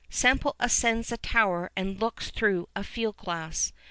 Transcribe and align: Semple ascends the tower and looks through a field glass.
Semple 0.09 0.55
ascends 0.59 1.09
the 1.09 1.17
tower 1.19 1.69
and 1.77 1.99
looks 1.99 2.31
through 2.31 2.67
a 2.75 2.83
field 2.83 3.17
glass. 3.17 3.71